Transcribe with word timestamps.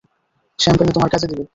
Champagne 0.59 0.87
এ 0.87 0.93
তোমার 0.93 1.09
কাজে 1.13 1.27
দিবে। 1.27 1.43